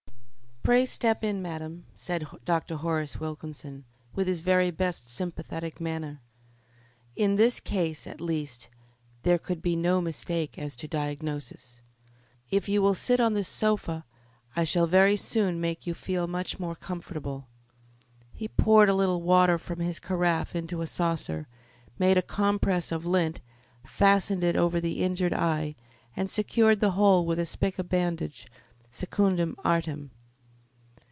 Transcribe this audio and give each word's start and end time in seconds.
"Pray 0.63 0.85
step 0.85 1.23
in, 1.23 1.41
madam," 1.41 1.85
said 1.95 2.27
Dr. 2.45 2.75
Horace 2.75 3.19
Wilkinson, 3.19 3.83
with 4.13 4.27
his 4.27 4.41
very 4.41 4.69
best 4.69 5.09
sympathetic 5.09 5.81
manner. 5.81 6.21
In 7.15 7.35
this 7.35 7.59
case, 7.59 8.05
at 8.05 8.21
least, 8.21 8.69
there 9.23 9.39
could 9.39 9.63
be 9.63 9.75
no 9.75 10.01
mistake 10.01 10.59
as 10.59 10.75
to 10.75 10.87
diagnosis. 10.87 11.81
"If 12.51 12.69
you 12.69 12.79
will 12.79 12.93
sit 12.93 13.19
on 13.19 13.33
this 13.33 13.47
sofa, 13.47 14.05
I 14.55 14.63
shall 14.63 14.85
very 14.85 15.15
soon 15.15 15.59
make 15.59 15.87
you 15.87 15.95
feel 15.95 16.27
much 16.27 16.59
more 16.59 16.75
comfortable." 16.75 17.47
He 18.31 18.47
poured 18.47 18.87
a 18.87 18.93
little 18.93 19.23
water 19.23 19.57
from 19.57 19.79
his 19.79 19.99
carafe 19.99 20.55
into 20.55 20.81
a 20.83 20.87
saucer, 20.87 21.47
made 21.97 22.19
a 22.19 22.29
compress 22.37 22.91
of 22.91 23.03
lint, 23.03 23.41
fastened 23.83 24.43
it 24.43 24.55
over 24.55 24.79
the 24.79 25.01
injured 25.01 25.33
eye, 25.33 25.75
and 26.15 26.29
secured 26.29 26.81
the 26.81 26.91
whole 26.91 27.25
with 27.25 27.39
a 27.39 27.47
spica 27.47 27.83
bandage, 27.83 28.45
secundum 28.91 29.55
artem. 29.65 30.11